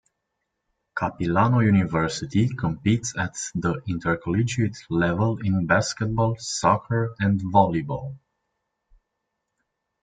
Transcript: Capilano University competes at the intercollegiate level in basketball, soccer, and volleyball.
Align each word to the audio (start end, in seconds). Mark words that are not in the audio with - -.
Capilano 0.95 1.59
University 1.59 2.49
competes 2.49 3.15
at 3.15 3.35
the 3.53 3.83
intercollegiate 3.87 4.75
level 4.89 5.37
in 5.43 5.67
basketball, 5.67 6.35
soccer, 6.39 7.13
and 7.19 7.39
volleyball. 7.39 8.17